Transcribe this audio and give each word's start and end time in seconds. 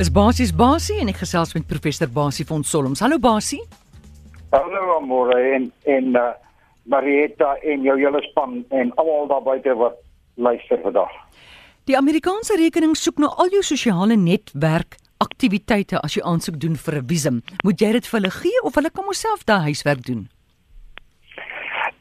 is 0.00 0.08
Basies 0.08 0.52
Basie 0.56 0.94
en 1.02 1.10
ek 1.12 1.18
gesels 1.20 1.50
met 1.52 1.66
professor 1.68 2.08
Basie 2.08 2.46
van 2.48 2.62
Solms. 2.64 3.02
Hallo 3.04 3.18
Basie. 3.20 3.58
Hallo 4.54 4.94
Amore 4.94 5.36
en 5.52 5.66
en 5.92 6.16
uh, 6.16 6.30
Marietta 6.88 7.50
en 7.68 7.84
jou 7.84 7.96
hele 7.98 8.22
span 8.30 8.62
en 8.70 8.94
almal 9.02 9.28
daar 9.28 9.44
buite 9.44 9.74
wat 9.76 9.98
luister 10.40 10.80
vandag. 10.86 11.12
Die 11.84 11.98
Amerikaanse 11.98 12.56
rekening 12.56 12.96
soek 12.96 13.20
nou 13.20 13.28
al 13.44 13.52
jou 13.52 13.60
sosiale 13.60 14.16
netwerk 14.16 14.96
aktiwiteite 15.20 16.00
as 16.00 16.16
jy 16.16 16.24
aansoek 16.24 16.56
doen 16.64 16.80
vir 16.80 17.00
'n 17.02 17.06
visum. 17.12 17.42
Moet 17.64 17.84
jy 17.84 17.92
dit 18.00 18.08
vir 18.08 18.20
hulle 18.20 18.32
gee 18.40 18.64
of 18.64 18.80
hulle 18.80 18.90
kan 18.90 19.04
homself 19.04 19.44
daai 19.44 19.68
huiswerk 19.68 20.02
doen? 20.08 20.28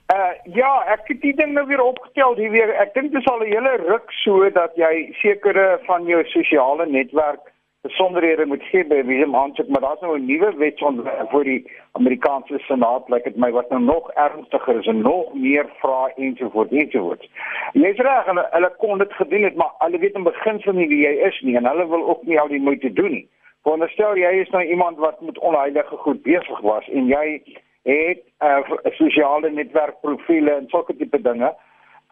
Uh 0.07 0.33
ja, 0.55 0.71
ek 0.87 1.03
het 1.11 1.21
die 1.21 1.35
ding 1.35 1.51
nou 1.51 1.67
weer 1.67 1.83
opgetel 1.83 2.39
hier 2.39 2.51
weer. 2.55 2.71
Ek 2.79 2.93
dink 2.93 3.11
dit 3.11 3.19
is 3.19 3.27
al 3.27 3.43
'n 3.43 3.51
hele 3.51 3.75
ruk 3.91 4.07
so 4.23 4.49
dat 4.49 4.71
jy 4.79 5.11
sekere 5.19 5.83
van 5.83 6.07
jou 6.07 6.23
sosiale 6.31 6.87
netwerk 6.87 7.43
besonderhede 7.81 8.45
moet 8.45 8.63
gee 8.63 8.83
by 8.87 8.99
hom 9.07 9.35
aansoek, 9.35 9.67
maar 9.67 9.81
daar's 9.81 10.01
nou 10.01 10.17
'n 10.17 10.25
nuwe 10.25 10.53
wetsontwerp 10.55 11.29
vir 11.31 11.43
die 11.43 11.71
Amerikaanse 11.91 12.59
Senaat, 12.59 13.09
lyk 13.09 13.09
like 13.09 13.29
dit 13.29 13.37
my 13.37 13.51
wat 13.51 13.69
nou 13.69 13.81
nog 13.81 14.11
ernstiger 14.11 14.79
is 14.79 14.87
en 14.87 15.01
nog 15.01 15.33
meer 15.33 15.65
vra 15.81 16.11
ensovoorts 16.15 16.71
ensovoorts. 16.71 17.29
Jy's 17.73 17.97
reg, 17.97 18.25
hulle, 18.25 18.47
hulle 18.51 18.71
kon 18.77 18.97
dit 18.97 19.13
gedoen 19.13 19.43
het, 19.43 19.55
maar 19.55 19.71
hulle 19.77 19.97
weet 19.99 20.15
in 20.15 20.23
begin 20.23 20.61
van 20.61 20.75
nie 20.75 20.87
wie 20.87 21.01
jy 21.07 21.13
is 21.27 21.41
nie 21.41 21.55
en 21.55 21.65
hulle 21.65 21.87
wil 21.87 22.07
ook 22.09 22.23
nie 22.23 22.39
al 22.39 22.47
die 22.47 22.61
moeite 22.61 22.93
doen 22.93 23.11
nie. 23.11 23.27
Veronderstel 23.63 24.15
jy 24.17 24.31
is 24.41 24.49
nou 24.49 24.63
iemand 24.63 24.97
wat 24.97 25.21
met 25.21 25.39
onheilige 25.39 25.97
goed 25.97 26.21
besig 26.23 26.59
was 26.59 26.87
en 26.87 27.07
jy 27.07 27.41
het 27.83 28.21
'n 28.41 28.45
uh, 28.45 28.91
sosiale 28.91 29.49
netwerkprofiele 29.49 30.51
en 30.51 30.67
sulke 30.67 30.95
tipe 30.95 31.21
dinge. 31.21 31.55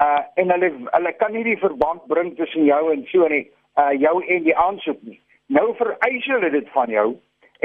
Uh 0.01 0.21
en 0.35 0.51
hulle 0.51 0.71
hulle 0.85 1.11
kan 1.17 1.31
nie 1.31 1.43
die 1.43 1.57
verband 1.57 2.07
bring 2.07 2.35
tussen 2.35 2.63
jou 2.63 2.91
en 2.91 3.05
so 3.05 3.27
nie, 3.27 3.51
uh 3.75 3.91
jou 3.99 4.25
en 4.25 4.43
die 4.43 4.57
aansoek 4.57 5.01
nie. 5.01 5.19
Nou 5.47 5.75
vereis 5.75 6.25
hulle 6.25 6.49
dit 6.49 6.69
van 6.75 6.89
jou 6.91 7.07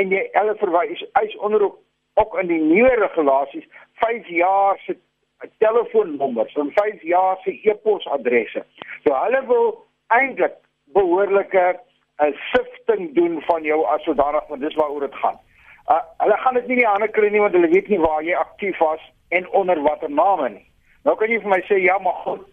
en 0.01 0.13
jy 0.15 0.23
hulle 0.33 0.55
verwys 0.61 1.03
eis 1.21 1.37
onder 1.37 1.65
ook, 1.67 2.37
in 2.41 2.47
die 2.47 2.61
nuwe 2.61 2.95
regulasies 3.01 3.67
5 4.05 4.29
jaar 4.29 4.79
se 4.87 4.97
telefoonnommers 5.59 6.55
en 6.55 6.71
5 6.75 7.03
jaar 7.03 7.41
se 7.43 7.55
e-posadresse. 7.63 8.63
So 9.05 9.15
hulle 9.15 9.41
wil 9.47 9.73
eintlik 10.07 10.55
behoorlike 10.95 11.65
'n 12.23 12.27
uh, 12.27 12.37
sifting 12.53 13.15
doen 13.15 13.41
van 13.43 13.63
jou 13.63 13.85
as 13.87 14.03
sodanig 14.03 14.47
want 14.49 14.61
dis 14.61 14.75
waaroor 14.75 15.01
dit 15.01 15.15
gaan. 15.15 15.39
Uh, 15.91 16.03
hulle 16.19 16.37
gaan 16.37 16.55
dit 16.55 16.67
nie 16.67 16.77
die 16.77 16.89
ander 16.89 17.11
kry 17.11 17.29
nie 17.29 17.41
want 17.41 17.55
hulle 17.55 17.69
weet 17.69 17.89
nie 17.89 17.99
waar 17.99 18.23
jy 18.23 18.35
aktief 18.35 18.79
was 18.79 19.13
en 19.29 19.49
onder 19.49 19.83
watter 19.83 20.11
name 20.11 20.49
nie. 20.49 20.67
Nou 21.03 21.17
kan 21.17 21.31
jy 21.31 21.41
vir 21.41 21.51
my 21.51 21.61
sê 21.67 21.81
ja, 21.83 21.99
maar 21.99 22.21
goed, 22.25 22.47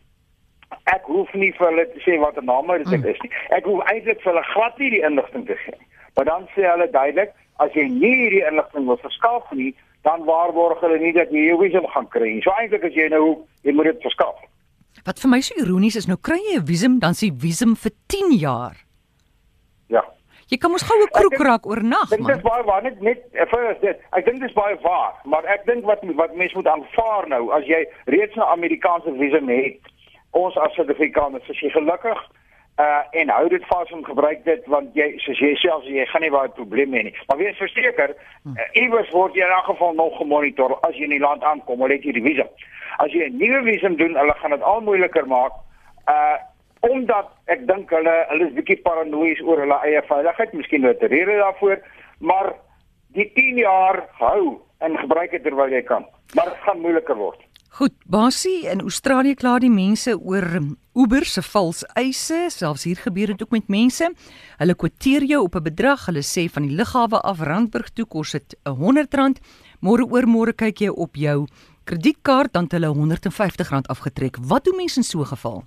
ek 0.93 1.05
hoef 1.09 1.33
nie 1.33 1.51
vir 1.57 1.67
hulle 1.67 1.85
te 1.93 2.01
sê 2.05 2.17
wat 2.21 2.37
'n 2.37 2.45
naam 2.45 2.67
dit 2.67 2.87
hmm. 2.87 3.05
is 3.05 3.21
nie. 3.23 3.31
Ek 3.49 3.65
hoef 3.65 3.81
eintlik 3.91 4.21
vir 4.21 4.33
hulle 4.33 4.45
glad 4.53 4.77
nie 4.79 4.89
die 4.89 5.05
inligting 5.09 5.45
te 5.45 5.55
gee. 5.65 5.77
Maar 6.15 6.25
dan 6.25 6.47
sê 6.55 6.65
hulle 6.65 6.89
duidelik, 6.91 7.31
as 7.57 7.73
jy 7.73 7.87
nie 7.87 8.15
hierdie 8.15 8.45
inligting 8.47 8.85
wil 8.85 8.97
verskaf 8.97 9.51
nie, 9.51 9.73
dan 10.07 10.23
waarborg 10.25 10.79
hulle 10.81 10.99
nie 10.99 11.13
dat 11.13 11.31
jy 11.31 11.49
jou 11.49 11.57
visum 11.63 11.87
gaan 11.93 12.07
kry 12.07 12.35
nie. 12.35 12.43
So 12.43 12.53
eintlik 12.55 12.83
as 12.83 12.95
jy 12.95 13.09
nou 13.09 13.45
jy 13.67 13.75
moet 13.75 13.91
dit 13.91 14.05
verskaf. 14.07 14.37
Wat 15.05 15.19
vir 15.19 15.31
my 15.31 15.41
so 15.41 15.57
ironies 15.61 15.95
is, 15.95 16.07
nou 16.07 16.17
kry 16.17 16.39
jy 16.51 16.59
'n 16.59 16.65
visum, 16.65 16.99
dan 16.99 17.13
sê 17.13 17.31
visum 17.31 17.75
vir 17.75 17.91
10 18.07 18.31
jaar. 18.39 18.75
Ja. 19.87 20.03
Jy 20.49 20.57
kan 20.57 20.71
mos 20.71 20.83
goue 20.83 21.07
kroeg 21.13 21.37
raak 21.45 21.65
oornag, 21.65 22.09
man. 22.09 22.25
Dit 22.25 22.37
is 22.37 22.41
baie 22.41 22.63
waar 22.63 22.83
net 22.83 23.01
net 23.01 23.21
vir 23.31 23.77
dit. 23.81 23.97
Ek 24.17 24.25
dink 24.25 24.39
dit 24.39 24.49
is 24.49 24.55
baie 24.55 24.75
waar, 24.81 25.13
maar 25.25 25.45
ek 25.45 25.65
dink 25.65 25.85
wat 25.85 26.01
wat 26.15 26.35
mense 26.35 26.55
moet 26.55 26.67
aanvaar 26.67 27.27
nou 27.27 27.51
as 27.51 27.65
jy 27.65 27.85
reeds 28.05 28.35
'n 28.35 28.41
Amerikaanse 28.57 29.13
visum 29.13 29.49
het 29.49 29.81
ons 30.31 30.57
as 30.57 30.73
Suid-Afrikaners 30.75 31.49
is 31.49 31.59
jy 31.59 31.69
gelukkig 31.73 32.19
uh 32.79 33.19
en 33.19 33.29
hou 33.29 33.47
dit 33.51 33.63
vas 33.67 33.89
en 33.91 34.05
gebruik 34.05 34.43
dit 34.45 34.67
want 34.71 34.93
jy 34.95 35.07
soos 35.19 35.39
jy 35.43 35.55
self 35.59 35.83
jy 35.83 36.05
gaan 36.07 36.23
nie 36.23 36.31
baie 36.31 36.51
probleme 36.55 36.97
hê 36.97 37.03
nie. 37.09 37.15
Maar 37.27 37.41
wees 37.41 37.57
verseker, 37.59 38.13
uh, 38.15 38.67
iewers 38.79 39.09
word 39.11 39.35
jy 39.35 39.43
in 39.43 39.55
elk 39.55 39.67
geval 39.71 39.97
nog 39.97 40.15
gemonitor 40.17 40.77
as 40.87 40.95
jy 40.95 41.09
in 41.09 41.17
die 41.17 41.25
land 41.25 41.43
aankom, 41.43 41.81
hulle 41.83 41.97
het 41.97 42.07
jy 42.07 42.15
die 42.15 42.23
visum. 42.23 42.47
As 43.03 43.11
jy 43.11 43.27
'n 43.27 43.35
nuwe 43.41 43.63
visum 43.67 43.97
doen, 43.99 44.15
hulle 44.15 44.35
gaan 44.39 44.55
dit 44.55 44.63
al 44.63 44.81
moeiliker 44.81 45.27
maak. 45.27 45.59
Uh 46.07 46.37
omdat 46.79 47.27
ek 47.51 47.67
dink 47.67 47.91
hulle 47.91 48.15
hulle 48.29 48.47
is 48.47 48.55
bietjie 48.55 48.79
paranoïes 48.85 49.41
oor 49.43 49.59
hulle 49.59 49.79
eie 49.83 50.01
veiligheid, 50.07 50.53
miskien 50.53 50.81
net 50.87 51.03
rede 51.03 51.35
daarvoor, 51.41 51.81
maar 52.19 52.53
die 53.17 53.27
10 53.35 53.57
jaar 53.57 54.05
hou 54.21 54.61
en 54.79 54.95
gebruik 54.97 55.31
dit 55.31 55.43
terwyl 55.43 55.73
jy 55.75 55.81
kan. 55.83 56.05
Maar 56.35 56.53
dit 56.53 56.63
gaan 56.63 56.79
moeiliker 56.79 57.19
word. 57.19 57.48
Goed, 57.71 57.93
Basie 58.09 58.65
in 58.67 58.81
Australië 58.81 59.35
kla 59.37 59.59
die 59.61 59.69
mense 59.69 60.15
oor 60.17 60.45
Uber 60.97 61.25
se 61.29 61.43
vals 61.45 61.83
eise, 61.93 62.47
selfs 62.49 62.87
hier 62.89 62.97
gebeur 62.97 63.29
dit 63.29 63.43
ook 63.45 63.53
met 63.53 63.69
mense. 63.69 64.09
Hulle 64.57 64.75
kwoteer 64.75 65.23
jou 65.29 65.43
op 65.43 65.55
'n 65.55 65.63
bedrag, 65.63 66.05
hulle 66.05 66.25
sê 66.25 66.49
van 66.49 66.63
die 66.65 66.75
lughawe 66.75 67.21
af 67.21 67.39
Randburg 67.39 67.89
toe 67.93 68.05
kos 68.05 68.31
dit 68.31 68.57
R100. 68.65 69.39
Môre 69.81 70.03
oor 70.03 70.25
môre 70.25 70.53
kyk 70.53 70.81
jy 70.81 70.89
op 70.89 71.15
jou 71.15 71.45
kredietkaart 71.85 72.53
dan 72.53 72.67
hulle 72.69 72.87
R150 72.87 73.87
afgetrek. 73.87 74.37
Wat 74.41 74.63
doen 74.63 74.75
mense 74.75 74.97
in 74.97 75.03
so 75.03 75.19
'n 75.19 75.25
geval? 75.25 75.63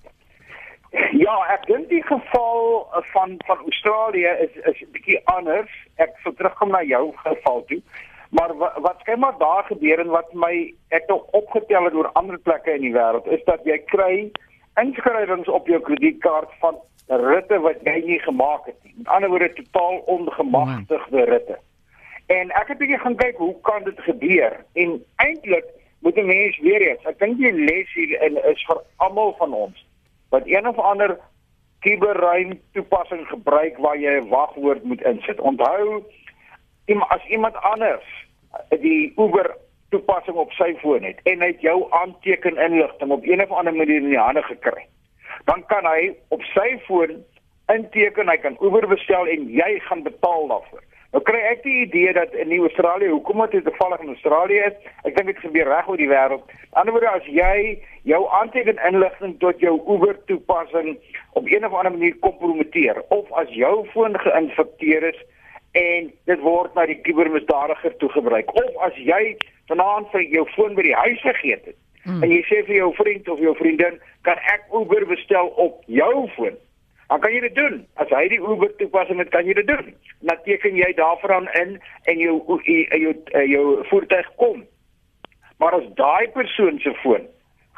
Ja, 1.13 1.37
ek 1.55 1.67
dink 1.67 1.89
die 1.89 2.03
geval 2.03 2.89
van 3.13 3.37
van 3.47 3.59
Australië 3.59 4.31
is 4.45 4.53
is 4.71 4.83
'n 4.83 4.93
bietjie 4.93 5.21
anders. 5.25 5.71
Ek 5.97 6.11
sou 6.23 6.34
terugkom 6.34 6.71
na 6.71 6.83
jou 6.83 7.13
geval 7.17 7.65
toe. 7.67 7.83
Maar 8.32 8.54
wat, 8.56 8.78
wat 8.84 9.03
skynbaar 9.04 9.34
daar 9.38 9.65
gebeur 9.69 10.00
en 10.00 10.12
wat 10.12 10.32
my 10.32 10.54
ek 10.88 11.09
nog 11.09 11.26
opgetel 11.37 11.84
het 11.84 11.94
oor 11.94 12.09
ander 12.19 12.38
plekke 12.38 12.75
in 12.75 12.87
die 12.87 12.94
wêreld 12.94 13.28
is 13.28 13.44
dat 13.44 13.60
jy 13.69 13.76
kry 13.93 14.15
inskrywings 14.81 15.48
op 15.53 15.69
jou 15.69 15.81
kredietkaart 15.84 16.54
van 16.62 16.81
ritte 17.06 17.59
wat 17.60 17.84
jy 17.84 17.98
nie 18.06 18.19
gemaak 18.25 18.65
het 18.71 18.78
nie. 18.82 18.94
Met 18.97 19.12
ander 19.16 19.28
woorde 19.28 19.53
totaal 19.53 20.00
ongemagtigde 20.16 21.25
ritte. 21.28 21.59
En 22.32 22.50
ek 22.56 22.72
het 22.72 22.81
bietjie 22.81 23.03
gaan 23.04 23.19
kyk 23.21 23.37
hoe 23.37 23.54
kan 23.69 23.84
dit 23.84 24.00
gebeur? 24.09 24.56
En 24.72 24.97
eintlik 25.16 25.69
moet 26.00 26.16
'n 26.16 26.26
mens 26.26 26.59
weer 26.59 26.82
eens, 26.88 27.04
ek 27.04 27.19
dink 27.19 27.37
die 27.38 27.53
les 27.53 27.92
hier 27.94 28.22
in 28.22 28.37
is 28.44 28.65
vir 28.66 28.81
almal 28.97 29.34
van 29.38 29.53
ons 29.53 29.87
wat 30.32 30.42
een 30.47 30.69
of 30.69 30.78
ander 30.78 31.19
kiberruim 31.81 32.60
toepassing 32.72 33.26
gebruik 33.28 33.76
waar 33.76 33.98
jy 33.98 34.21
'n 34.21 34.28
wagwoord 34.28 34.84
moet 34.84 35.03
insit. 35.03 35.41
Onthou, 35.41 36.04
as 37.00 37.25
iemand 37.32 37.56
anders 37.56 38.04
die 38.82 39.12
Uber 39.16 39.56
toepassing 39.88 40.36
op 40.36 40.53
sy 40.53 40.75
foon 40.80 41.04
het 41.06 41.20
en 41.25 41.41
hy 41.41 41.53
het 41.53 41.64
jou 41.64 41.78
aanteken 42.03 42.60
inligting 42.60 43.12
op 43.12 43.25
een 43.25 43.42
of 43.44 43.50
ander 43.50 43.75
manier 43.75 44.00
in 44.03 44.12
die 44.12 44.20
hande 44.20 44.42
gekry. 44.42 44.86
Dan 45.44 45.64
kan 45.66 45.86
hy 45.88 46.12
op 46.28 46.42
sy 46.53 46.78
foon 46.86 47.22
inteken, 47.72 48.28
hy 48.28 48.36
kan 48.42 48.58
Uber 48.60 48.86
bestel 48.88 49.28
en 49.28 49.48
jy 49.48 49.78
gaan 49.88 50.03
betaal 50.03 50.48
daarvoor. 50.48 50.82
Nou 51.12 51.20
kry 51.28 51.42
ek 51.44 51.60
die 51.60 51.82
idee 51.82 52.12
dat 52.16 52.32
in 52.41 52.53
Australië, 52.56 53.10
hoekom 53.12 53.42
dit 53.53 53.64
toevallig 53.64 54.00
in 54.00 54.14
Australië 54.14 54.60
is, 54.70 54.76
ek 55.04 55.16
dink 55.16 55.28
dit 55.28 55.42
gebeur 55.44 55.69
reg 55.69 55.88
oor 55.88 56.00
die 56.00 56.09
wêreld. 56.09 56.47
Aan 56.72 56.88
die 56.88 56.94
ander 56.94 56.97
wyse 56.97 57.10
as 57.19 57.26
jy 57.28 57.56
jou 58.09 58.22
aanteken 58.38 58.80
inligting 58.88 59.34
tot 59.42 59.60
jou 59.60 59.74
Uber 59.84 60.16
toepassing 60.30 60.97
op 61.36 61.50
een 61.53 61.66
of 61.69 61.76
ander 61.76 61.92
manier 61.92 62.16
kompromiteer 62.24 63.03
of 63.12 63.28
as 63.36 63.53
jou 63.53 63.74
foon 63.92 64.16
geïnfekteer 64.24 65.04
is 65.12 65.20
en 65.72 66.10
dit 66.28 66.41
word 66.44 66.75
na 66.75 66.87
die 66.88 66.99
kubermisdadiger 67.06 67.97
toe 68.00 68.10
gebruik. 68.12 68.50
Of 68.55 68.83
as 68.87 68.99
jy 69.00 69.37
vanaand 69.71 70.10
vir 70.12 70.27
jou 70.34 70.44
foon 70.56 70.77
by 70.77 70.84
die 70.88 70.99
huis 71.05 71.22
vergeet 71.25 71.65
het 71.71 71.78
hmm. 72.05 72.21
en 72.25 72.34
jy 72.34 72.43
sê 72.49 72.60
vir 72.66 72.77
jou 72.83 72.91
vriend 72.99 73.28
of 73.33 73.41
jou 73.41 73.55
vriendin, 73.56 73.97
kan 74.27 74.41
ek 74.53 74.69
Uber 74.75 75.06
bestel 75.09 75.53
op 75.62 75.81
jou 75.87 76.28
foon? 76.37 76.59
Dan 77.12 77.21
kan 77.21 77.34
jy 77.34 77.41
dit 77.44 77.56
doen. 77.59 77.75
As 78.00 78.09
hy 78.09 78.22
die 78.33 78.41
Uber 78.41 78.71
toepassing 78.78 79.19
het, 79.21 79.28
kan 79.34 79.44
jy 79.44 79.53
dit 79.59 79.69
doen. 79.69 79.91
Dan 80.25 80.38
teken 80.47 80.78
jy 80.81 80.87
daarvan 80.97 81.49
in 81.60 81.75
en 82.09 82.22
jou 82.22 82.39
jou 82.49 82.87
jou, 82.89 83.12
jou 83.53 83.65
voertuig 83.91 84.31
kom. 84.41 84.62
Maar 85.60 85.77
as 85.77 85.91
daai 85.99 86.33
persoon 86.33 86.81
se 86.81 86.94
foon 87.03 87.28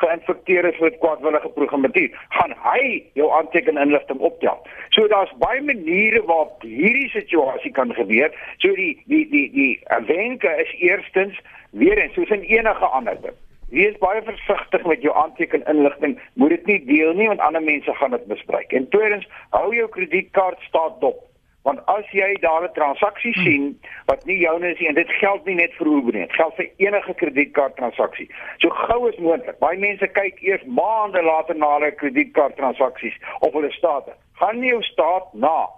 geïnfekteer 0.03 0.65
is 0.65 0.78
met 0.78 0.99
kwaadwillige 0.99 1.49
programmatuur, 1.49 2.10
gaan 2.28 2.55
hy 2.65 3.03
jou 3.19 3.31
aanteken 3.32 3.78
inligting 3.78 4.19
optel. 4.19 4.59
So 4.88 5.06
daar's 5.09 5.32
baie 5.38 5.62
maniere 5.62 6.22
waarop 6.25 6.62
hierdie 6.62 7.09
situasie 7.09 7.71
kan 7.72 7.94
gebeur. 7.94 8.35
So 8.58 8.75
die 8.75 9.02
die 9.06 9.29
die 9.31 9.50
die 9.52 9.73
wenke 10.06 10.50
is 10.67 10.75
eerstens 10.81 11.41
weer 11.70 11.99
eens 11.99 12.14
soos 12.14 12.31
in 12.31 12.43
enige 12.43 12.87
ander 12.87 13.20
ding. 13.23 13.37
Wees 13.75 13.96
baie 13.99 14.23
versigtig 14.23 14.85
met 14.87 15.02
jou 15.02 15.14
aanteken 15.17 15.64
inligting. 15.67 16.19
Moet 16.35 16.56
dit 16.56 16.67
nie 16.67 16.81
deel 16.85 17.14
nie 17.14 17.29
want 17.29 17.41
ander 17.41 17.62
mense 17.62 17.94
gaan 17.94 18.11
dit 18.11 18.26
misbruik. 18.26 18.73
En 18.73 18.88
tweedens, 18.88 19.29
hou 19.50 19.75
jou 19.75 19.88
kredietkaart 19.88 20.61
staat 20.69 21.00
dop 21.00 21.23
want 21.64 21.81
as 21.88 22.05
jy 22.12 22.34
daar 22.40 22.64
'n 22.64 22.72
transaksie 22.72 23.32
hmm. 23.32 23.44
sien 23.44 23.81
wat 24.06 24.25
nie 24.25 24.38
joune 24.38 24.72
is 24.72 24.78
nie 24.78 24.88
en 24.88 24.94
dit 24.94 25.12
geld 25.20 25.44
nie 25.44 25.55
net 25.55 25.72
vir 25.78 25.87
Uber 25.87 26.12
nie, 26.12 26.26
dit 26.26 26.37
geld 26.37 26.55
vir 26.56 26.69
enige 26.76 27.14
kredietkaart 27.14 27.76
transaksie. 27.76 28.28
So 28.58 28.69
gou 28.69 29.08
as 29.08 29.16
moontlik. 29.16 29.58
Baie 29.58 29.78
mense 29.78 30.06
kyk 30.06 30.43
eers 30.43 30.64
maande 30.66 31.22
later 31.22 31.56
na 31.56 31.72
hulle 31.76 31.90
kredietkaart 31.94 32.56
transaksies 32.56 33.16
op 33.40 33.52
hulle 33.52 33.72
state. 33.72 34.12
Gaan 34.40 34.61
nie 34.61 34.70
jou 34.70 34.82
staat 34.82 35.32
na 35.32 35.69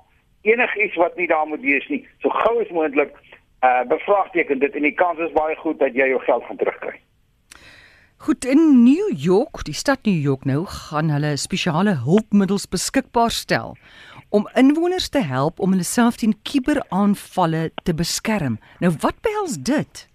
enigiets 0.42 0.96
wat 0.96 1.16
nie 1.16 1.26
daar 1.26 1.46
moet 1.46 1.62
wees 1.62 1.88
nie. 1.88 2.02
So 2.18 2.28
gou 2.28 2.60
as 2.60 2.70
moontlik 2.70 3.14
uh 3.62 3.82
bevraagteken 3.88 4.58
dit 4.58 4.74
en 4.74 4.82
die 4.82 4.94
kans 4.94 5.18
is 5.18 5.32
baie 5.32 5.56
goed 5.56 5.78
dat 5.78 5.94
jy 5.94 6.08
jou 6.08 6.20
geld 6.20 6.44
gaan 6.44 6.56
terugkry. 6.56 6.98
Goed 8.16 8.44
in 8.44 8.82
New 8.82 9.12
York, 9.14 9.62
die 9.64 9.74
stad 9.74 9.98
New 10.02 10.22
York 10.22 10.44
nou 10.44 10.64
gaan 10.64 11.10
hulle 11.12 11.36
spesiale 11.36 11.98
hulpmiddels 12.02 12.66
beskikbaar 12.68 13.30
stel 13.30 13.76
om 14.30 14.48
inwoners 14.54 15.08
te 15.08 15.22
help 15.22 15.60
om 15.60 15.70
hulle 15.70 15.86
self 15.86 16.16
teen 16.16 16.34
kuberaanvalle 16.42 17.70
te 17.82 17.94
beskerm. 17.94 18.58
Nou 18.80 18.92
wat 19.00 19.20
behels 19.22 19.58
dit? 19.58 20.06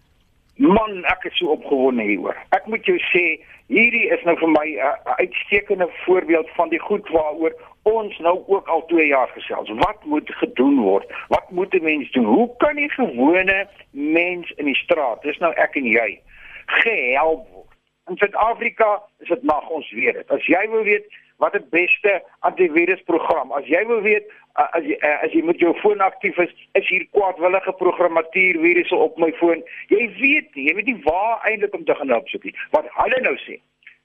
Man, 0.61 0.99
ek 1.09 1.23
is 1.25 1.37
so 1.39 1.55
opgewonde 1.55 2.03
hieroor. 2.05 2.37
Ek 2.53 2.67
moet 2.69 2.85
jou 2.85 2.97
sê, 3.09 3.23
hierdie 3.71 4.07
is 4.13 4.21
nou 4.27 4.35
vir 4.37 4.51
my 4.51 4.67
'n 4.67 4.77
uh, 4.77 5.15
uitstekende 5.23 5.87
voorbeeld 6.05 6.49
van 6.57 6.69
die 6.69 6.79
goed 6.79 7.07
waaroor 7.09 7.55
ons 7.83 8.17
nou 8.19 8.43
ook 8.47 8.67
al 8.67 8.85
2 8.85 9.07
jaar 9.07 9.31
gesels. 9.33 9.69
Wat 9.69 10.05
moet 10.05 10.29
gedoen 10.43 10.79
word? 10.79 11.07
Wat 11.27 11.49
moet 11.51 11.73
'n 11.73 11.83
mens 11.83 12.11
doen? 12.11 12.25
Hoe 12.25 12.49
kan 12.57 12.75
die 12.75 12.89
gewone 12.89 13.67
mens 13.91 14.51
in 14.57 14.65
die 14.65 14.75
straat, 14.75 15.21
dis 15.21 15.37
nou 15.37 15.53
ek 15.53 15.75
en 15.75 15.85
jy, 15.85 16.19
gehelp 16.65 17.47
word? 17.49 17.73
In 18.09 18.17
Suid-Afrika 18.17 19.01
is 19.19 19.27
dit 19.27 19.43
mag 19.43 19.69
ons 19.69 19.91
weet 19.91 20.13
dit. 20.13 20.31
As 20.31 20.45
jy 20.45 20.69
wil 20.69 20.83
weet 20.83 21.05
wat 21.41 21.55
die 21.57 21.65
beste 21.73 22.19
antivirusprogram, 22.47 23.51
as 23.57 23.65
jy 23.69 23.81
wil 23.89 24.03
weet 24.05 24.29
as 24.59 24.85
jy 24.85 24.97
as 25.09 25.33
jy 25.33 25.41
met 25.47 25.61
jou 25.63 25.71
foon 25.79 26.03
aktief 26.05 26.37
is, 26.43 26.51
is 26.77 26.87
hier 26.89 27.05
kwaadwillige 27.15 27.73
programmatuur 27.79 28.59
virusse 28.61 28.95
op 28.95 29.17
my 29.21 29.31
foon. 29.39 29.63
Jy 29.89 30.09
weet 30.19 30.55
nie, 30.55 30.67
jy 30.69 30.75
weet 30.77 30.89
nie 30.91 30.99
waar 31.07 31.41
eintlik 31.49 31.75
om 31.77 31.85
te 31.87 31.95
gaan 31.97 32.13
opsoek 32.15 32.45
nie. 32.47 32.55
Wat 32.75 32.89
hulle 32.99 33.21
nou 33.25 33.35
sê, 33.45 33.57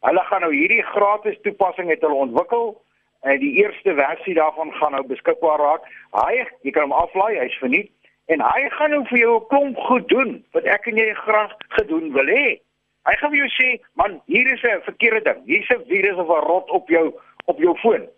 hulle 0.06 0.24
gaan 0.30 0.46
nou 0.46 0.52
hierdie 0.54 0.82
gratis 0.94 1.38
toepassing 1.44 1.90
het 1.92 2.04
hulle 2.06 2.24
ontwikkel 2.28 2.76
en 3.26 3.40
die 3.42 3.56
eerste 3.64 3.96
versie 3.98 4.36
daarvan 4.38 4.72
gaan 4.78 4.94
nou 4.94 5.02
beskikbaar 5.10 5.60
raak. 5.60 5.88
Hy, 6.14 6.46
jy 6.62 6.72
kan 6.76 6.88
hom 6.88 6.96
aflaai, 6.96 7.40
hy's 7.40 7.58
verniet 7.60 7.90
en 8.32 8.42
hy 8.42 8.68
gaan 8.78 8.94
nou 8.94 9.02
vir 9.10 9.18
jou 9.18 9.34
'n 9.40 9.48
klomp 9.50 9.76
goed 9.88 10.08
doen 10.08 10.32
wat 10.54 10.64
ek 10.64 10.86
en 10.86 10.96
jy 10.96 11.12
graag 11.14 11.52
gedoen 11.78 12.12
wil 12.12 12.26
hê. 12.26 12.60
Hy 13.06 13.14
gaan 13.20 13.30
vir 13.30 13.38
jou 13.38 13.50
sê, 13.54 13.68
man, 13.94 14.20
hier 14.26 14.48
is 14.52 14.62
'n 14.62 14.82
verkeerde 14.82 15.22
ding. 15.22 15.42
Hier's 15.46 15.70
'n 15.70 15.84
virus 15.86 16.16
of 16.16 16.28
'n 16.28 16.46
rot 16.46 16.70
op 16.70 16.88
jou 16.88 17.14
op 17.44 17.58
jou 17.58 17.76
foon. 17.78 18.08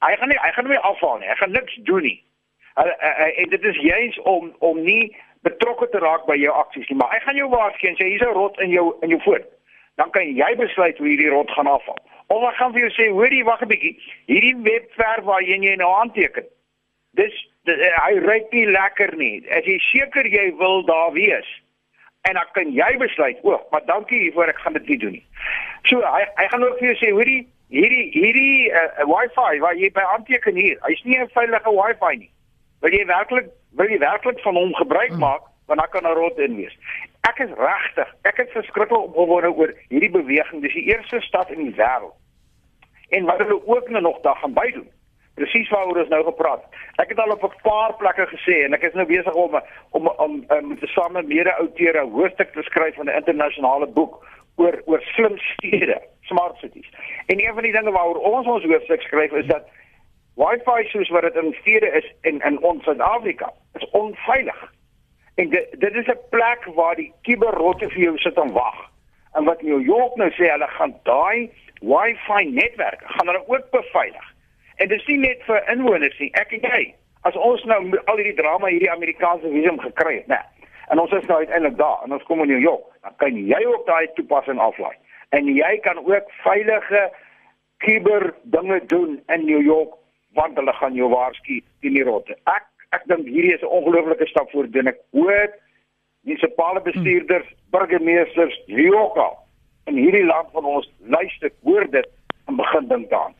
Hy 0.00 0.16
gaan 0.16 0.28
nie 0.28 0.38
hy 0.38 0.52
gaan 0.52 0.68
nie 0.68 0.78
afhaal 0.78 1.18
nie. 1.18 1.28
Hy 1.28 1.34
gaan 1.34 1.52
niks 1.52 1.74
doen 1.82 2.02
nie. 2.02 2.24
En, 2.74 2.98
en 3.36 3.48
dit 3.48 3.64
is 3.64 3.76
juis 3.76 4.20
om 4.20 4.54
om 4.58 4.82
nie 4.82 5.16
betrokke 5.42 5.88
te 5.88 5.98
raak 5.98 6.26
by 6.26 6.36
jou 6.36 6.54
aksies 6.54 6.88
nie, 6.88 6.96
maar 6.96 7.10
hy 7.10 7.18
gaan 7.18 7.36
jou 7.36 7.48
waarsku 7.50 7.88
en 7.88 7.96
sê 7.98 8.06
hier's 8.06 8.22
'n 8.22 8.38
rot 8.38 8.60
in 8.60 8.70
jou 8.70 8.96
in 9.02 9.08
jou 9.08 9.20
foon. 9.20 9.44
Dan 9.96 10.10
kan 10.10 10.34
jy 10.34 10.56
besluit 10.56 10.98
hoe 10.98 11.06
hierdie 11.06 11.30
rot 11.30 11.50
gaan 11.50 11.66
afhaal. 11.66 11.98
Of 12.26 12.48
ek 12.48 12.56
gaan 12.56 12.72
vir 12.72 12.80
jou 12.80 12.90
sê, 12.90 13.10
hoorie, 13.10 13.44
wag 13.44 13.62
'n 13.62 13.68
bietjie. 13.68 13.98
Hierdie 14.26 14.56
webwerf 14.62 15.24
waar 15.24 15.42
jy 15.42 15.76
nou 15.76 15.90
aanteken. 16.00 16.44
Dis 17.10 17.34
eh, 17.64 17.96
hy 18.06 18.18
ryk 18.18 18.52
nie 18.52 18.66
lekker 18.66 19.16
nie. 19.16 19.44
As 19.50 19.64
jy 19.64 19.78
seker 19.78 20.26
jy 20.26 20.54
wil 20.56 20.84
daar 20.84 21.12
wees. 21.12 21.48
En 22.28 22.34
dan 22.38 22.46
kan 22.52 22.72
jy 22.72 22.96
besluit, 22.98 23.38
o, 23.42 23.58
maar 23.70 23.84
dankie 23.86 24.18
hiervoor, 24.18 24.48
ek 24.52 24.58
gaan 24.62 24.76
dit 24.78 24.86
nie 24.92 24.98
doen 24.98 25.16
nie. 25.18 25.24
So 25.90 25.98
hy 26.06 26.22
hy 26.38 26.46
gaan 26.52 26.64
ook 26.64 26.78
vir 26.78 26.92
jou 26.92 26.98
sê, 27.00 27.10
hoorie, 27.10 27.40
hierdie 27.74 28.04
hierdie 28.14 28.70
uh, 28.70 29.06
wifi 29.10 29.58
waar 29.64 29.74
jy 29.74 29.90
by 29.96 30.04
aanteken 30.14 30.60
hier, 30.60 30.78
hy's 30.86 31.02
nie 31.04 31.18
'n 31.18 31.32
veilige 31.34 31.72
wifi 31.78 32.12
nie. 32.18 32.30
Wil 32.80 32.94
jy 32.94 33.06
werklik 33.06 33.50
wil 33.78 33.90
jy 33.90 33.98
werklik 33.98 34.38
van 34.46 34.54
hom 34.54 34.74
gebruik 34.74 35.10
hmm. 35.10 35.24
maak? 35.26 35.50
want 35.66 35.80
dan 35.80 36.02
kan 36.02 36.10
'n 36.10 36.14
rot 36.14 36.38
in 36.38 36.56
wees. 36.56 36.78
Ek 37.20 37.38
is 37.38 37.50
regtig, 37.56 38.14
ek 38.22 38.36
het 38.36 38.50
verskriklik 38.50 38.98
opgewonde 38.98 39.50
oor 39.54 39.74
hierdie 39.88 40.10
beweging. 40.10 40.62
Dis 40.62 40.72
die 40.72 40.84
eerste 40.84 41.20
stad 41.20 41.50
in 41.50 41.64
die 41.64 41.74
wêreld 41.74 42.14
en 43.08 43.24
wat 43.24 43.38
hulle 43.38 43.66
ook 43.66 43.88
nou 43.88 44.02
nog 44.02 44.20
daar 44.20 44.36
gaan 44.36 44.52
bydoen. 44.52 44.90
Presies 45.34 45.68
waaroor 45.72 45.98
ons 46.02 46.08
nou 46.08 46.24
gepraat. 46.24 46.64
Ek 47.00 47.08
het 47.08 47.18
al 47.18 47.32
op 47.32 47.44
'n 47.44 47.62
paar 47.62 47.94
plekke 47.96 48.26
gesê 48.26 48.64
en 48.64 48.74
ek 48.74 48.82
is 48.82 48.94
nou 48.94 49.06
besig 49.06 49.34
om 49.34 49.60
om 49.90 50.08
om 50.08 50.44
om 50.48 50.78
te 50.78 50.86
same 50.86 51.22
mede-outeure 51.22 52.04
'n 52.04 52.10
hoofstuk 52.10 52.52
te 52.52 52.62
skryf 52.62 52.94
van 52.94 53.06
'n 53.06 53.16
internasionale 53.20 53.86
boek 53.86 54.24
oor 54.56 54.82
oor 54.84 55.00
slim 55.00 55.38
stede, 55.38 56.00
smart 56.20 56.56
cities. 56.58 56.90
En 57.26 57.40
een 57.40 57.54
van 57.54 57.62
die 57.62 57.72
dinge 57.72 57.90
waaroor 57.90 58.20
ons 58.20 58.46
ons 58.46 58.64
hoofstuk 58.64 59.02
skryf 59.02 59.32
is 59.32 59.46
dat 59.46 59.64
Wi-Fi 60.34 60.88
soos 60.88 61.08
wat 61.08 61.22
dit 61.22 61.34
in 61.34 61.56
stede 61.60 61.86
is 61.86 62.12
in 62.20 62.40
in 62.40 62.62
ons 62.62 62.84
Suid-Afrika 62.84 63.52
is 63.74 63.90
onveilig. 63.90 64.72
En 65.34 65.48
dit 65.48 65.66
dit 65.78 65.94
is 65.94 66.06
'n 66.06 66.18
plek 66.30 66.64
waar 66.74 66.96
die 66.96 67.12
kiberrotte 67.22 67.88
vir 67.88 68.02
jou 68.02 68.18
sit 68.18 68.36
en 68.36 68.52
wag. 68.52 68.90
En 69.32 69.44
wat 69.44 69.62
New 69.62 69.80
York 69.80 70.14
nou 70.16 70.30
sê, 70.30 70.50
hulle 70.50 70.68
gaan 70.68 70.94
daai 71.02 71.50
Wi-Fi 71.80 72.44
netwerke 72.44 73.04
gaan 73.06 73.26
hulle 73.26 73.48
ook 73.48 73.70
beveilig. 73.70 74.31
En 74.76 74.88
dis 74.88 75.06
nie 75.06 75.18
net 75.18 75.42
vir 75.46 75.62
inwoners 75.72 76.18
nie, 76.18 76.30
ek 76.40 76.52
en 76.52 76.66
jy. 76.68 76.82
As 77.28 77.36
ons 77.36 77.64
nou 77.70 77.80
al 78.10 78.16
hierdie 78.16 78.38
drama 78.38 78.70
hierdie 78.72 78.90
Amerikaanse 78.90 79.50
visum 79.52 79.78
gekry 79.82 80.16
het, 80.20 80.28
né? 80.32 80.40
En 80.90 80.98
ons 80.98 81.12
is 81.16 81.26
nou 81.28 81.38
uiteindelik 81.38 81.76
daar 81.78 82.02
en 82.04 82.12
ons 82.12 82.24
kom 82.28 82.42
in 82.42 82.50
New 82.50 82.60
York, 82.60 82.84
dan 83.02 83.14
kan 83.16 83.36
jy 83.36 83.60
ook 83.66 83.86
daai 83.86 84.08
toepassing 84.16 84.58
aflaai. 84.60 84.96
En 85.32 85.46
jy 85.48 85.76
kan 85.86 85.98
ook 86.02 86.32
veilige 86.42 87.10
kiber 87.84 88.34
dinge 88.42 88.80
doen 88.86 89.20
in 89.28 89.46
New 89.46 89.62
York 89.62 89.94
want 90.36 90.56
hulle 90.56 90.72
gaan 90.72 90.94
jou 90.96 91.08
waarsku 91.12 91.60
teen 91.80 91.96
die 91.96 92.04
rotte. 92.04 92.36
Ek 92.48 92.64
ek 92.96 93.04
dink 93.08 93.28
hierdie 93.28 93.54
is 93.54 93.62
'n 93.62 93.72
ongelooflike 93.78 94.26
stap 94.28 94.50
vorentoe. 94.50 94.88
Ek 94.88 95.00
hoor 95.12 95.48
munisipale 96.24 96.80
bestuurders, 96.80 97.48
burgemeesters, 97.70 98.60
wie 98.66 98.92
ook 98.96 99.16
al 99.16 99.38
in 99.84 99.96
hierdie 99.96 100.24
land 100.24 100.48
van 100.52 100.64
ons 100.64 100.90
luister, 100.98 101.50
hoor 101.62 101.90
dit 101.90 102.08
en 102.46 102.56
begin 102.56 102.88
dink 102.88 103.10
daaraan. 103.10 103.34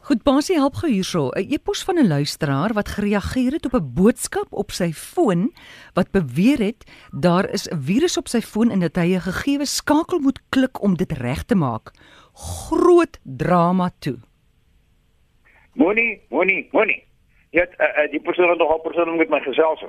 Goed, 0.00 0.22
Basie 0.24 0.56
help 0.56 0.78
gou 0.80 0.88
hierso. 0.88 1.28
'n 1.36 1.52
E-pos 1.52 1.84
van 1.84 1.98
'n 1.98 2.08
luisteraar 2.08 2.72
wat 2.72 2.88
gereageer 2.88 3.52
het 3.52 3.66
op 3.66 3.74
'n 3.74 3.92
boodskap 3.94 4.48
op 4.50 4.70
sy 4.70 4.92
foon 4.92 5.52
wat 5.94 6.10
beweer 6.10 6.58
het 6.58 6.80
daar 7.12 7.50
is 7.50 7.68
'n 7.68 7.76
virus 7.76 8.16
op 8.16 8.28
sy 8.28 8.40
foon 8.40 8.70
en 8.70 8.80
dat 8.80 8.96
hy 8.96 9.14
'n 9.14 9.20
gegeewe 9.20 9.66
skakel 9.66 10.18
moet 10.18 10.40
klik 10.48 10.82
om 10.82 10.96
dit 10.96 11.12
reg 11.12 11.42
te 11.42 11.54
maak. 11.54 11.90
Groot 12.32 13.18
drama 13.22 13.90
toe. 13.98 14.18
Moenie, 15.74 16.20
moenie, 16.28 16.68
moenie. 16.72 17.04
Ja, 17.50 17.62
uh, 17.62 18.04
uh, 18.04 18.10
die 18.10 18.20
persoon 18.20 18.48
het 18.48 18.58
nogal 18.58 18.78
persoon 18.78 19.16
met 19.16 19.28
my 19.28 19.40
gesels. 19.40 19.84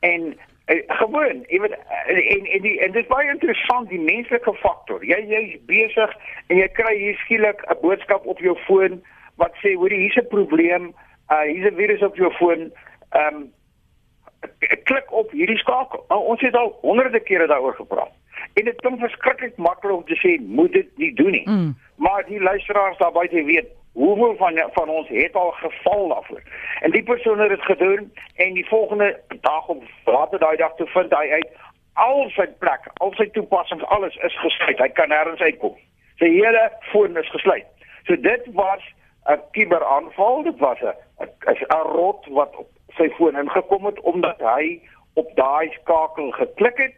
En 0.00 0.36
uh, 0.66 0.82
gewoon, 0.86 1.44
jy 1.48 1.60
weet 1.60 1.70
uh, 1.70 2.32
en 2.34 2.44
en 2.44 2.62
die 2.62 2.80
en 2.80 2.92
dit 2.92 3.02
is 3.02 3.08
baie 3.08 3.30
interessant 3.30 3.88
die 3.88 4.00
menslike 4.00 4.54
faktor. 4.54 5.04
Jy 5.04 5.26
jy's 5.26 5.58
besig 5.66 6.16
en 6.46 6.56
jy 6.56 6.68
kry 6.68 6.96
hier 6.98 7.16
skielik 7.16 7.60
'n 7.66 7.80
boodskap 7.80 8.26
op 8.26 8.38
jou 8.38 8.56
foon 8.66 9.02
wat 9.42 9.56
sê 9.62 9.74
hoor 9.74 9.90
hier's 9.90 10.20
'n 10.20 10.28
probleem, 10.28 10.92
uh 11.32 11.44
hier's 11.48 11.72
'n 11.72 11.76
virus 11.80 12.02
op 12.02 12.16
jou 12.16 12.32
foon. 12.32 12.70
Ehm 13.10 13.34
um, 13.34 13.52
klik 14.88 15.12
op 15.12 15.30
hierdie 15.30 15.58
skakel. 15.58 16.04
Nou, 16.08 16.20
ons 16.24 16.40
het 16.40 16.54
al 16.56 16.78
honderde 16.80 17.20
kere 17.20 17.46
daaroor 17.46 17.74
gepraat. 17.74 18.12
En 18.54 18.64
dit 18.64 18.80
klink 18.80 19.00
verskriklik 19.00 19.56
maklik 19.56 19.92
om 19.92 20.04
te 20.04 20.16
sê 20.22 20.40
moet 20.42 20.72
dit 20.72 20.88
nie 20.96 21.14
doen 21.14 21.30
nie. 21.30 21.48
Mm. 21.48 21.76
Maar 21.96 22.24
die 22.26 22.40
luisteraars 22.40 22.98
daar 22.98 23.12
buite 23.12 23.44
weet 23.44 23.68
hoeveel 23.92 24.36
van 24.36 24.62
van 24.72 24.88
ons 24.88 25.08
het 25.08 25.34
al 25.34 25.50
geval 25.50 26.08
daarvoor. 26.08 26.42
En 26.80 26.90
die 26.90 27.02
persoon 27.02 27.38
het 27.38 27.48
dit 27.48 27.62
gedoen 27.62 28.12
en 28.34 28.52
die 28.54 28.66
volgende 28.68 29.20
dag 29.40 29.68
op 29.68 29.82
later 30.04 30.38
daai 30.38 30.56
dag 30.56 30.74
toe 30.74 30.86
vind 30.86 31.10
hy 31.10 31.26
uit 31.30 31.48
al 31.92 32.30
sy 32.34 32.46
plek, 32.58 32.86
al 33.04 33.12
sy 33.18 33.26
toepassings, 33.34 33.84
alles 33.84 34.16
is 34.16 34.38
gesluit. 34.40 34.78
Hy 34.78 34.88
kan 34.88 35.10
nêrens 35.12 35.42
uitkom. 35.42 35.76
Sy 36.22 36.30
hele 36.32 36.70
foon 36.92 37.16
is 37.16 37.30
gesluit. 37.34 37.66
So 38.06 38.16
dit 38.16 38.46
was 38.56 38.84
'n 39.28 39.40
kuberaanval. 39.50 40.42
Dit 40.42 40.58
was 40.58 40.78
'n 40.80 40.94
'n 41.68 41.86
rot 41.96 42.26
wat 42.26 42.56
op 42.56 42.68
sy 42.88 43.08
foon 43.08 43.36
ingekom 43.36 43.84
het 43.84 44.00
omdat 44.00 44.38
hy 44.38 44.80
op 45.14 45.30
daai 45.34 45.70
skakel 45.70 46.30
geklik 46.30 46.76
het 46.76 46.94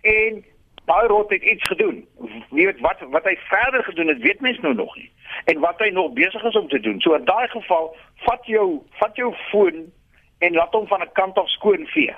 en 0.00 0.44
daai 0.84 1.06
rot 1.06 1.30
het 1.30 1.42
iets 1.42 1.66
gedoen. 1.66 2.06
Wie 2.50 2.66
weet 2.66 2.80
wat 2.80 3.00
wat 3.10 3.24
hy 3.24 3.36
verder 3.36 3.84
gedoen 3.84 4.08
het, 4.08 4.18
weet 4.18 4.40
mens 4.40 4.60
nou 4.60 4.74
nog 4.74 4.96
nie. 4.96 5.10
En 5.44 5.60
wat 5.60 5.78
hy 5.78 5.88
nog 5.88 6.12
besig 6.12 6.42
is 6.42 6.56
om 6.56 6.68
te 6.68 6.80
doen. 6.80 7.00
So 7.00 7.14
in 7.14 7.24
daai 7.24 7.48
geval, 7.48 7.96
vat 8.16 8.46
jou 8.46 8.80
vat 8.90 9.16
jou 9.16 9.34
foon 9.50 9.92
en 10.38 10.54
laat 10.54 10.72
hom 10.72 10.86
van 10.86 11.02
'n 11.02 11.12
kant 11.12 11.38
af 11.38 11.48
skoon 11.48 11.86
vee. 11.86 12.14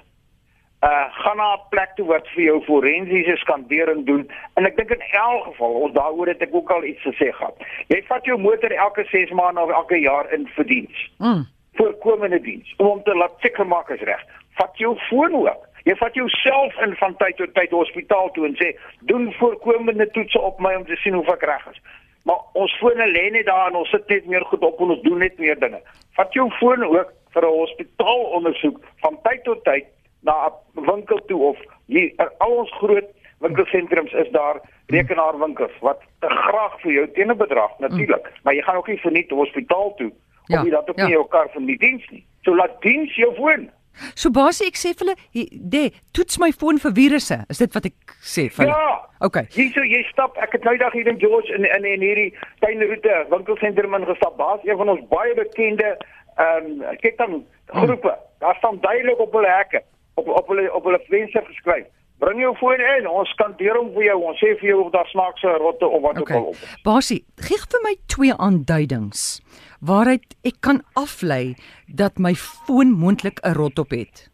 Uh 0.81 1.07
gaan 1.23 1.37
na 1.37 1.55
'n 1.55 1.69
plek 1.69 1.91
toe 1.97 2.07
wat 2.07 2.29
vir 2.35 2.43
jou 2.43 2.63
forensiese 2.65 3.37
skandering 3.37 4.07
doen 4.07 4.31
en 4.55 4.67
ek 4.67 4.77
dink 4.77 4.91
in 4.91 5.03
elk 5.11 5.45
geval 5.45 5.73
ons 5.73 5.93
daaroor 5.93 6.27
het 6.27 6.43
ek 6.43 6.55
ook 6.55 6.71
al 6.71 6.85
iets 6.85 7.03
gesê 7.03 7.33
gehad. 7.33 7.57
Jy 7.89 8.03
vat 8.09 8.25
jou 8.25 8.39
motor 8.39 8.73
elke 8.73 9.05
6 9.05 9.31
maande 9.31 9.61
of 9.61 9.71
elke 9.71 10.01
jaar 10.01 10.33
in 10.33 10.49
vir 10.57 10.67
diens. 10.67 11.11
Mm. 11.19 11.45
Voorkomende 11.75 12.41
diens 12.41 12.75
om 12.77 12.87
hom 12.87 13.03
te 13.03 13.15
laat 13.15 13.33
seker 13.41 13.67
maak 13.67 13.91
is 13.91 14.01
reg. 14.01 14.25
Vat 14.57 14.79
jou 14.79 14.97
foon 14.97 15.35
ook 15.35 15.69
Jy 15.89 15.97
vat 15.97 16.15
jouself 16.15 16.77
in 16.85 16.93
van 17.01 17.17
tyd 17.17 17.37
tot 17.37 17.55
tyd 17.57 17.73
hospitaal 17.73 18.31
toe 18.37 18.45
en 18.47 18.57
sê 18.61 18.75
doen 19.09 19.31
voorkomende 19.39 20.11
toetse 20.13 20.41
op 20.41 20.61
my 20.61 20.75
om 20.77 20.85
te 20.85 20.97
sien 21.01 21.17
of 21.17 21.29
ek 21.33 21.47
reg 21.49 21.65
is. 21.73 21.81
Maar 22.29 22.43
ons 22.61 22.75
fone 22.83 23.07
lê 23.09 23.31
net 23.33 23.49
daar 23.49 23.71
en 23.71 23.81
ons 23.81 23.89
sit 23.89 24.13
net 24.13 24.27
meer 24.29 24.45
goed 24.51 24.65
op 24.67 24.81
en 24.81 24.93
ons 24.97 25.03
doen 25.07 25.19
net 25.25 25.39
meer 25.41 25.59
dinge. 25.61 25.81
Vat 26.19 26.37
jou 26.37 26.51
foon 26.59 26.85
ook 26.85 27.15
vir 27.33 27.47
'n 27.47 27.57
hospitaalondersoek 27.63 28.79
van 29.01 29.19
tyd 29.23 29.45
tot 29.45 29.65
tyd 29.65 29.87
na 30.21 30.53
'n 30.75 30.85
winkel 30.85 31.21
toe 31.27 31.41
of 31.43 31.59
hier 31.87 32.13
al 32.39 32.51
ons 32.51 32.73
groot 32.73 33.09
winkelsentrums 33.39 34.13
is 34.13 34.31
daar 34.31 34.61
rekenaarwinkels 34.87 35.79
wat 35.81 36.01
te 36.21 36.29
graag 36.29 36.81
vir 36.81 36.93
jou 36.93 37.11
teen 37.11 37.31
'n 37.31 37.37
bedrag 37.37 37.79
natuurlik, 37.79 38.23
mm. 38.23 38.41
maar 38.43 38.55
jy 38.55 38.63
gaan 38.63 38.77
ook 38.77 38.89
nie 38.89 39.01
verniet 39.01 39.31
hospitaal 39.31 39.95
toe 39.95 40.13
ja, 40.47 40.59
of 40.59 40.65
jy 40.65 40.71
dat 40.71 40.91
ook 40.91 40.99
ja. 40.99 41.05
nie 41.05 41.13
jou 41.13 41.29
kar 41.29 41.49
van 41.53 41.65
die 41.65 41.79
diens 41.79 42.09
nie. 42.11 42.27
So 42.43 42.55
laat 42.55 42.83
diens 42.83 43.15
jou 43.17 43.35
foon. 43.35 43.71
So 44.15 44.31
basie 44.31 44.67
ek 44.67 44.77
sê 44.77 44.95
vir 44.95 45.07
hulle, 45.07 45.47
"De, 45.51 45.91
toets 46.13 46.39
my 46.39 46.53
foon 46.53 46.79
vir 46.79 46.93
virusse." 46.93 47.45
Is 47.49 47.59
dit 47.59 47.73
wat 47.75 47.85
ek 47.85 48.17
sê 48.23 48.49
vir 48.51 48.65
hulle? 48.65 48.77
Ja. 48.77 49.09
Okay. 49.21 49.47
Jy 49.51 49.71
so 49.73 49.83
jy 49.83 50.03
stap, 50.03 50.37
ek 50.37 50.53
het 50.53 50.65
nou 50.65 50.77
dag 50.77 50.93
hier 50.93 51.09
in 51.09 51.19
George 51.19 51.53
in 51.55 51.65
in, 51.65 51.85
in 51.85 52.01
hierdie 52.01 52.35
tuinroete 52.61 53.27
winkelsentrum 53.31 53.95
ingestap. 53.95 54.37
Baas, 54.37 54.61
een 54.65 54.77
van 54.77 54.89
ons 54.89 55.09
baie 55.09 55.35
bekende 55.35 55.99
Ehm 56.41 56.83
um, 56.83 56.97
kyk 56.97 57.17
dan 57.17 57.47
groepe. 57.67 58.19
Daar 58.39 58.55
staan 58.55 58.79
duidelik 58.81 59.19
op 59.19 59.33
hulle 59.33 59.49
hekke, 59.49 59.83
op 60.21 60.29
op 60.41 60.49
hulle 60.53 60.69
op 60.75 60.85
hulle 60.85 61.01
venster 61.09 61.45
geskryf. 61.49 61.87
Bring 62.21 62.41
jou 62.43 62.53
foon 62.61 62.81
in, 62.85 63.07
ons 63.09 63.31
kan 63.41 63.55
deur 63.57 63.77
hom 63.81 63.93
vir 63.95 64.05
jou. 64.11 64.19
Ons 64.29 64.39
sê 64.45 64.51
vir 64.61 64.69
jou 64.71 64.81
of 64.85 64.91
daar 64.93 65.09
snaakse 65.09 65.49
rotte 65.63 65.87
of 65.89 66.03
wat 66.05 66.19
Okay. 66.21 66.37
ook 66.37 66.43
al 66.43 66.49
op. 66.53 66.55
is. 66.55 66.75
Basie, 66.85 67.25
gee 67.41 67.59
vir 67.73 67.81
my 67.87 67.95
twee 68.07 68.35
aanduidings 68.37 69.41
waaruit 69.81 70.35
ek 70.45 70.59
kan 70.61 70.83
aflei 70.95 71.55
dat 71.89 72.19
my 72.19 72.35
foon 72.35 72.91
moontlik 72.93 73.41
'n 73.43 73.55
rot 73.57 73.79
op 73.79 73.91
het. 73.91 74.29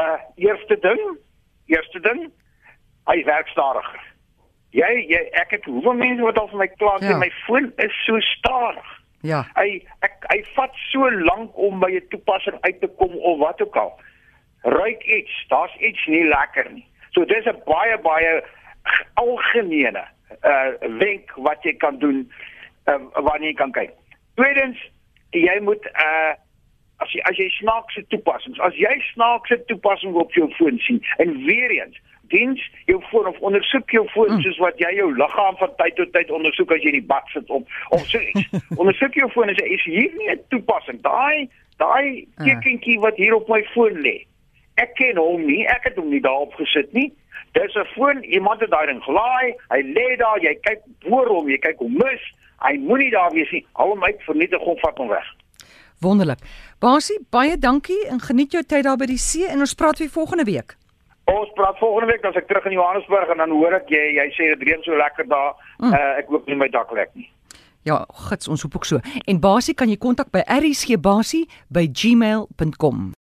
Uh 0.00 0.16
eerste 0.36 0.76
ding, 0.80 1.00
eerste 1.66 2.00
ding, 2.00 2.30
hy 3.10 3.18
werk 3.24 3.48
stadiger. 3.52 4.00
Jy 4.72 4.88
jy 5.12 5.20
ek 5.42 5.50
het 5.58 5.64
hoeveel 5.68 5.92
mense 6.00 6.22
wat 6.24 6.38
al 6.40 6.48
vir 6.48 6.58
my 6.64 6.68
kla 6.80 6.94
sê 7.02 7.10
Ja. 7.12 7.18
my 7.20 7.30
foon 7.46 7.72
is 7.76 7.92
so 8.06 8.16
stadig. 8.20 8.88
Ja. 9.20 9.42
Hy 9.54 9.84
ek 10.00 10.24
hy 10.32 10.40
vat 10.56 10.72
so 10.90 11.10
lank 11.28 11.50
om 11.58 11.80
by 11.80 11.90
'n 11.92 12.08
toepassing 12.08 12.56
uit 12.60 12.80
te 12.80 12.88
kom 12.98 13.12
of 13.16 13.38
wat 13.38 13.60
ook 13.62 13.76
al. 13.76 13.92
Ruik 14.62 15.02
iets, 15.04 15.44
daar's 15.48 15.74
iets 15.80 16.06
nie 16.06 16.24
lekker 16.28 16.70
nie. 16.72 16.86
So 17.10 17.24
dis 17.24 17.44
'n 17.46 17.58
baie 17.66 17.98
baie 17.98 18.42
algemene 19.14 20.04
uh 20.44 20.70
wenk 20.98 21.30
wat 21.36 21.62
jy 21.62 21.74
kan 21.76 21.98
doen 21.98 22.32
uh, 22.88 22.98
wanneer 23.14 23.50
jy 23.52 23.54
kan 23.58 23.72
kyk. 23.72 23.90
Tweedens, 24.34 24.78
jy 25.30 25.58
moet 25.60 25.84
uh 25.92 26.32
as 27.02 27.10
jy 27.12 27.20
as 27.26 27.36
jy 27.36 27.48
snaakse 27.58 28.04
toepassings, 28.08 28.60
as 28.60 28.74
jy 28.78 28.92
snaakse 29.12 29.58
toepassings 29.66 30.16
op 30.16 30.32
jou 30.32 30.48
foon 30.58 30.78
sien 30.78 31.02
en 31.18 31.36
weer 31.44 31.70
eens 31.70 31.98
diens 32.32 32.62
jou 32.86 33.00
foon 33.10 33.26
of 33.26 33.38
ondersoek 33.40 33.90
jou 33.90 34.06
foon 34.08 34.30
Mm. 34.30 34.40
soos 34.42 34.58
wat 34.58 34.78
jy 34.78 34.94
jou 34.96 35.10
liggaam 35.16 35.56
van 35.56 35.72
tyd 35.76 35.96
tot 35.96 36.12
tyd 36.12 36.30
ondersoek 36.30 36.70
as 36.72 36.80
jy 36.82 36.92
in 36.94 37.00
die 37.00 37.06
bad 37.10 37.26
sit 37.34 37.50
op 37.50 37.66
of 37.90 38.00
so 38.08 38.18
iets. 38.18 38.48
ondersoek 38.80 39.14
jou 39.14 39.28
foon 39.30 39.48
en 39.48 39.54
sê 39.58 39.66
is 39.74 39.84
hier 39.84 40.12
nie 40.16 40.30
'n 40.30 40.40
toepassing. 40.48 41.02
Daai 41.02 41.48
daai 41.76 42.26
Ah. 42.38 42.44
tekentjie 42.44 43.00
wat 43.00 43.16
hier 43.16 43.34
op 43.34 43.48
my 43.48 43.62
foon 43.74 44.00
lê. 44.00 44.24
Ek 44.80 44.94
ken 44.96 45.16
hom 45.16 45.44
nie, 45.46 45.66
ek 45.68 45.90
het 45.90 45.96
hom 46.00 46.08
nie 46.10 46.20
daarop 46.20 46.54
gesit 46.56 46.92
nie. 46.92 47.12
Dis 47.52 47.74
'n 47.76 47.84
foon, 47.94 48.22
iemand 48.24 48.60
het 48.60 48.70
daai 48.70 48.86
ding 48.86 49.02
gelaai, 49.02 49.54
hy 49.68 49.80
lê 49.82 50.16
daar, 50.16 50.40
jy 50.40 50.54
kyk 50.62 50.80
voor 51.08 51.26
hom, 51.26 51.48
jy 51.48 51.58
kyk 51.58 51.78
hom 51.78 51.92
mis. 51.92 52.22
Hy 52.62 52.78
moenie 52.78 53.10
daar 53.10 53.32
wees 53.32 53.50
nie. 53.50 53.66
Haal 53.72 53.88
hom 53.88 54.04
uit, 54.04 54.22
vernietig 54.22 54.60
hom, 54.60 54.76
vat 54.78 54.98
hom 54.98 55.08
weg. 55.08 55.26
Wonderlik. 56.00 56.38
Basie, 56.78 57.18
baie 57.30 57.58
dankie 57.58 58.06
en 58.10 58.20
geniet 58.20 58.52
jou 58.52 58.62
tyd 58.62 58.84
daar 58.84 58.96
by 58.96 59.06
die 59.06 59.20
see 59.20 59.46
en 59.46 59.58
ons 59.58 59.74
praat 59.74 59.98
weer 59.98 60.10
volgende 60.10 60.44
week. 60.44 60.76
Ons 61.30 61.52
praat 61.54 61.78
volgende 61.78 62.10
week 62.10 62.24
as 62.26 62.38
ek 62.38 62.48
terug 62.50 62.64
in 62.66 62.72
Johannesburg 62.72 63.30
en 63.30 63.38
dan 63.38 63.54
hoor 63.54 63.78
ek 63.78 63.92
jy 63.92 64.02
jy 64.18 64.26
sê 64.34 64.50
dit 64.54 64.66
reën 64.68 64.82
so 64.82 64.98
lekker 64.98 65.28
daar. 65.30 65.54
Mm. 65.78 65.92
Uh, 65.92 66.18
ek 66.18 66.34
hoop 66.34 66.50
nie 66.50 66.58
my 66.58 66.68
dak 66.68 66.90
lek 66.90 67.14
nie. 67.14 67.28
Ja, 67.86 68.04
gits, 68.28 68.48
ons 68.48 68.62
hoop 68.62 68.76
ook 68.76 68.86
so. 68.86 68.98
En 69.26 69.40
Basie 69.42 69.74
kan 69.74 69.90
jy 69.90 69.98
kontak 69.98 70.30
by 70.34 70.42
RSG 70.46 70.98
Basie 71.02 71.46
by 71.70 71.86
gmail.com. 71.86 73.12